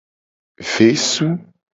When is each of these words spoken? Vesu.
Vesu. 0.71 1.29